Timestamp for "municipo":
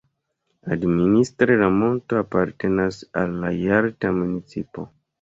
4.21-4.93